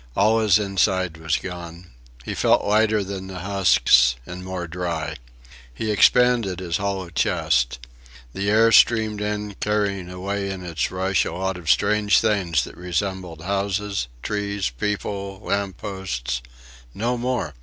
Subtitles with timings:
[0.15, 1.91] All his inside was gone.
[2.25, 5.13] He felt lighter than the husks and more dry.
[5.71, 7.77] He expanded his hollow chest.
[8.33, 12.75] The air streamed in, carrying away in its rush a lot of strange things that
[12.77, 16.41] resembled houses, trees, people, lamp posts....
[16.95, 17.53] No more!